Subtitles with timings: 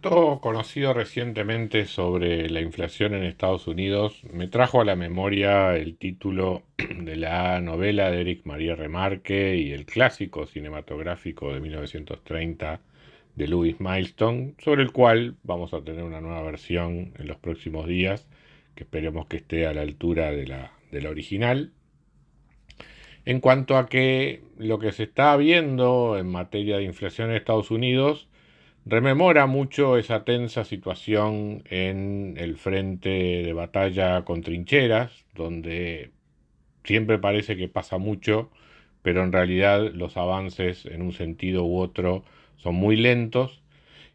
[0.00, 6.62] Conocido recientemente sobre la inflación en Estados Unidos me trajo a la memoria el título
[6.76, 12.80] de la novela de Eric María Remarque y el clásico cinematográfico de 1930
[13.34, 17.86] de Louis Milestone, sobre el cual vamos a tener una nueva versión en los próximos
[17.86, 18.26] días,
[18.74, 21.72] que esperemos que esté a la altura de la, de la original.
[23.24, 27.70] En cuanto a que lo que se está viendo en materia de inflación en Estados
[27.70, 28.28] Unidos
[28.88, 36.10] rememora mucho esa tensa situación en el frente de batalla con trincheras, donde
[36.84, 38.50] siempre parece que pasa mucho,
[39.02, 42.24] pero en realidad los avances en un sentido u otro
[42.56, 43.62] son muy lentos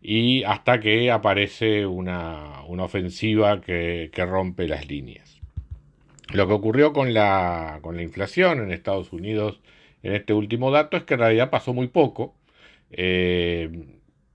[0.01, 5.39] y hasta que aparece una, ofensiva que, rompe las líneas.
[6.33, 9.61] Lo que ocurrió con la, con la inflación en Estados Unidos
[10.01, 12.35] en este último dato es que en realidad pasó muy poco.
[12.91, 13.69] Eh,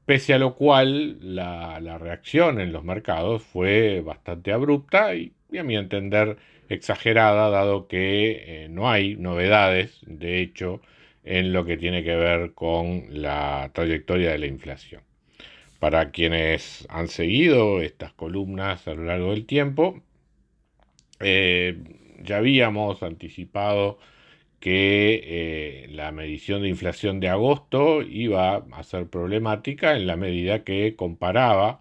[0.09, 5.77] pese a lo cual la, reacción en los mercados fue bastante abrupta y, a mi
[5.77, 6.39] entender
[6.71, 10.81] exagerada, dado que eh, no hay novedades, de hecho,
[11.25, 15.03] en lo que tiene que ver con la trayectoria de la inflación.
[15.79, 20.01] Para quienes han seguido estas columnas a lo largo del tiempo,
[21.21, 21.77] eh,
[22.23, 23.99] ya habíamos anticipado
[24.61, 30.65] que eh, la medición de inflación de agosto iba a ser problemática en la medida
[30.65, 31.81] que comparaba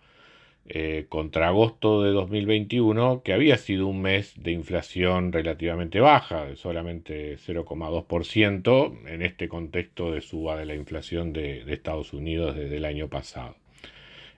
[0.69, 6.55] eh, contra agosto de 2021, que había sido un mes de inflación relativamente baja, de
[6.57, 12.85] solamente 0,2% en este contexto de suba de la inflación de Estados Unidos desde el
[12.85, 13.55] año pasado.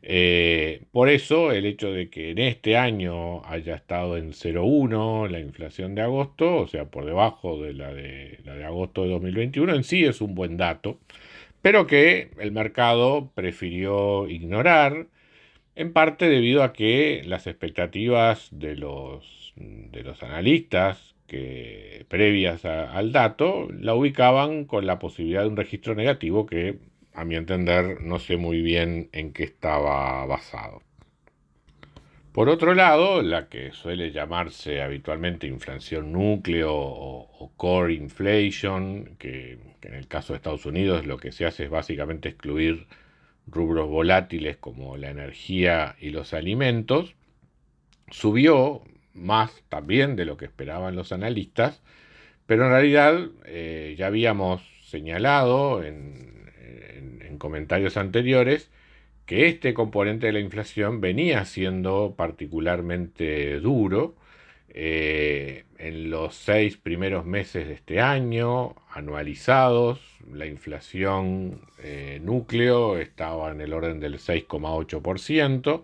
[0.01, 5.39] Eh, por eso el hecho de que en este año haya estado en 0,1 la
[5.39, 9.75] inflación de agosto, o sea, por debajo de la de, la de agosto de 2021,
[9.75, 10.99] en sí es un buen dato,
[11.61, 15.07] pero que el mercado prefirió ignorar,
[15.75, 23.11] en parte debido a que las expectativas de los, de los analistas que previas al
[23.11, 26.79] dato la ubicaban con la posibilidad de un registro negativo que
[27.19, 30.81] a mi entender, no sé muy bien en qué estaba basado.
[32.31, 39.93] Por otro lado, la que suele llamarse habitualmente inflación núcleo o, core inflation, que, en
[39.93, 42.87] el caso de Estados Unidos lo que se hace es básicamente excluir
[43.47, 47.15] rubros volátiles como la energía y los alimentos,
[48.11, 51.81] subió más también de lo que esperaban los analistas,
[52.45, 56.38] pero en realidad eh, ya habíamos señalado en,
[56.97, 58.69] en, comentarios anteriores
[59.25, 64.15] que este componente de la inflación venía siendo particularmente duro
[64.69, 73.51] eh, en los seis primeros meses de este año, anualizados, la inflación eh, núcleo estaba
[73.51, 75.83] en el orden del 6,8%.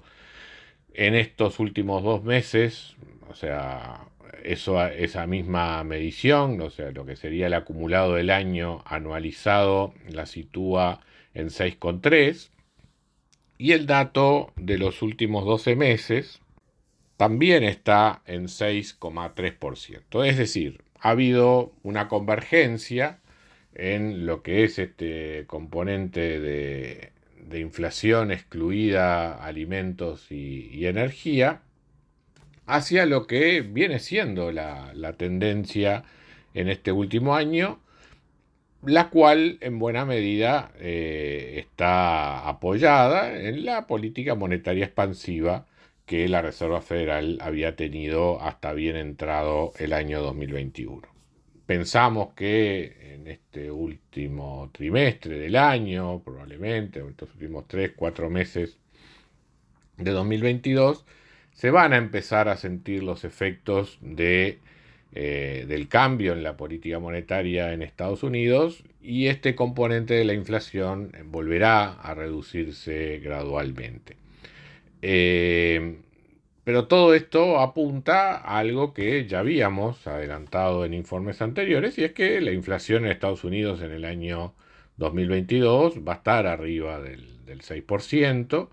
[0.94, 2.95] En estos últimos dos meses,
[3.30, 4.08] o sea,
[4.44, 11.02] eso, esa misma medición, lo que sería el acumulado del año anualizado, la sitúa
[11.34, 12.50] en 6,3.
[13.58, 16.42] Y el dato de los últimos 12 meses
[17.18, 20.26] también está en 6,3%.
[20.26, 23.20] Es decir, ha habido una convergencia
[23.74, 27.12] en lo que es este componente de,
[27.54, 31.62] inflación excluida alimentos y energía
[32.66, 36.04] hacia lo que viene siendo la, tendencia
[36.54, 37.80] en este último año,
[38.84, 45.66] la cual en buena medida eh, está apoyada en la política monetaria expansiva
[46.06, 51.08] que la Reserva Federal había tenido hasta bien entrado el año 2021.
[51.66, 58.78] Pensamos que en este último trimestre del año, probablemente, en estos últimos tres, cuatro meses
[59.98, 61.06] de 2022,
[61.56, 64.60] se van a empezar a sentir los efectos de,
[65.14, 70.34] eh, del cambio en la política monetaria en Estados Unidos y este componente de la
[70.34, 74.18] inflación volverá a reducirse gradualmente.
[75.02, 75.98] Eh,
[76.66, 82.14] pero todo esto apunta a algo que ya habíamos adelantado en informes anteriores y es
[82.14, 84.56] que la inflación en Estados Unidos en el año
[84.98, 88.70] 2022 va a estar arriba del, 6%,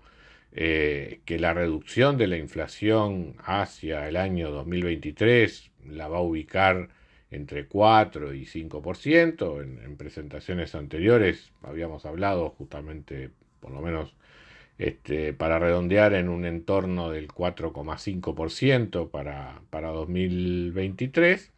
[0.53, 6.89] eh, que la reducción de la inflación hacia el año 2023 la va a ubicar
[7.31, 9.63] entre 4 y 5%.
[9.63, 14.15] En, en presentaciones anteriores habíamos hablado justamente, por lo menos
[14.77, 21.51] este, para redondear en un entorno del 4,5% para, para 2023.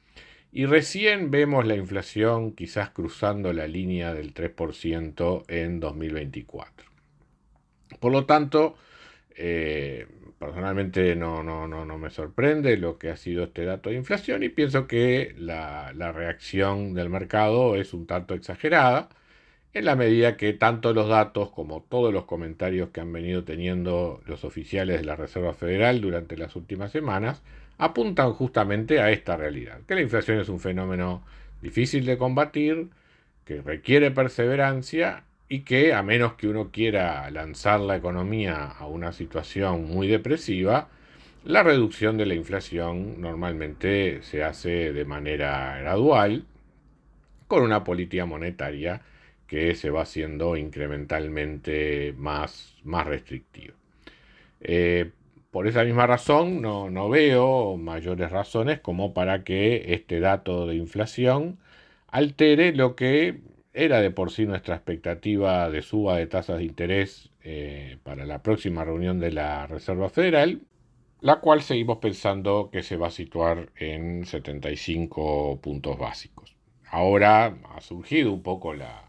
[0.51, 6.94] Y recién vemos la inflación quizás cruzando la línea del 3% en 2024.
[7.99, 8.75] Por lo tanto,
[9.35, 10.07] eh,
[10.39, 14.43] personalmente no, no, no, no, me sorprende lo que ha sido este dato de inflación
[14.43, 19.09] y pienso que la, la reacción del mercado es un tanto exagerada
[19.73, 24.21] en la medida que tanto los datos como todos los comentarios que han venido teniendo
[24.25, 27.41] los oficiales de la Reserva Federal durante las últimas semanas
[27.77, 31.23] apuntan justamente a esta realidad, que la inflación es un fenómeno
[31.61, 32.89] difícil de combatir,
[33.43, 39.11] que requiere perseverancia y que a menos que uno quiera lanzar la economía a una
[39.13, 40.89] situación muy depresiva,
[41.43, 46.45] la reducción de la inflación normalmente se hace de manera gradual
[47.47, 49.01] con una política monetaria
[49.47, 53.75] que se va haciendo incrementalmente más, más restrictivo.
[54.61, 55.11] Eh,
[55.51, 60.75] por esa misma razón, no, no, veo mayores razones como para que este dato de
[60.75, 61.59] inflación
[62.07, 63.39] altere lo que
[63.75, 68.41] era de por sí nuestra expectativa de suba de tasas de interés eh, para la
[68.41, 70.61] próxima reunión de la Reserva Federal,
[71.21, 76.55] la cual seguimos pensando que se va a situar en 75 puntos básicos.
[76.89, 79.03] Ahora ha surgido un poco la,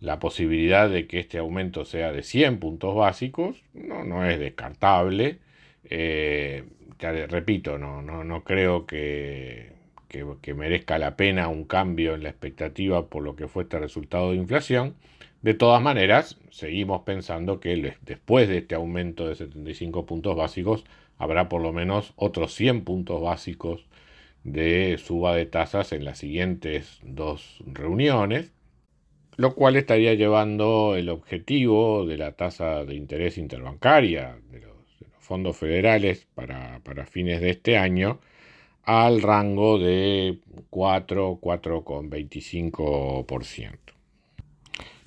[0.00, 5.40] la posibilidad de que este aumento sea de 100 puntos básicos no, no es descartable.
[5.84, 6.64] Eh,
[7.00, 9.72] repito, no, no, no creo que,
[10.12, 14.30] que, merezca la pena un cambio en la expectativa por lo que fue este resultado
[14.30, 14.94] de inflación.
[15.42, 20.84] De todas maneras, seguimos pensando que después de este aumento de 75 puntos básicos,
[21.18, 23.86] habrá por lo menos otros 100 puntos básicos
[24.44, 28.52] de suba de tasas en las siguientes dos reuniones
[29.36, 34.72] lo cual estaría llevando el objetivo de la tasa de interés interbancaria de los,
[35.18, 38.20] fondos federales para, fines de este año
[38.84, 40.40] al rango de
[40.70, 43.78] 4, 4,25%.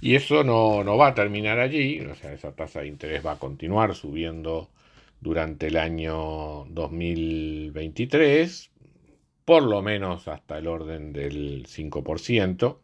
[0.02, 3.96] Y eso no, no, va a terminar allí, esa tasa de interés va a continuar
[3.96, 4.70] subiendo
[5.20, 8.72] durante el año 2023,
[9.46, 12.78] por lo menos hasta el orden del 5%.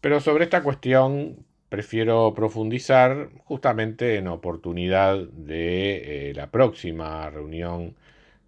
[0.00, 7.96] Pero sobre esta cuestión prefiero profundizar justamente en oportunidad de eh, la próxima reunión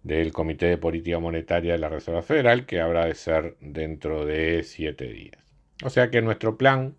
[0.09, 4.63] del Comité de Política Monetaria de la Reserva Federal, que habrá de ser dentro de
[4.63, 5.37] siete días.
[5.83, 6.95] O sea que nuestro plan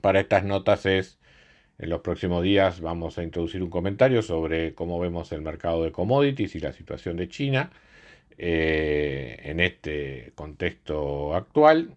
[0.00, 1.18] para estas notas es,
[1.78, 5.92] en los próximos días vamos a introducir un comentario sobre cómo vemos el mercado de
[5.92, 7.70] commodities y la situación de China
[8.38, 11.94] eh, en este contexto actual.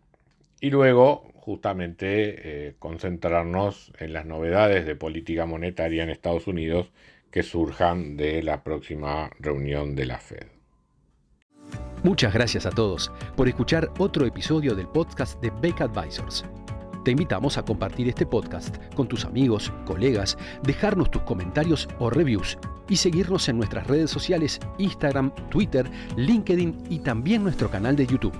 [0.59, 6.91] Y luego justamente eh, concentrarnos en las novedades de política monetaria en Estados Unidos
[7.35, 10.47] que surjan de la próxima reunión de la Fed.
[12.01, 16.45] Muchas gracias a todos por escuchar otro episodio del podcast de Beck Advisors.
[17.03, 22.57] Te invitamos a compartir este podcast con tus amigos, colegas, dejarnos tus comentarios o reviews
[22.87, 28.39] y seguirnos en nuestras redes sociales Instagram, Twitter, LinkedIn y también nuestro canal de YouTube.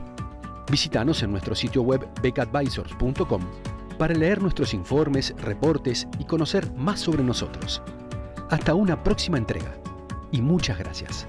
[0.71, 3.41] Visítanos en nuestro sitio web becadvisors.com
[3.99, 7.81] para leer nuestros informes, reportes y conocer más sobre nosotros.
[8.49, 9.75] Hasta una próxima entrega
[10.31, 11.27] y muchas gracias.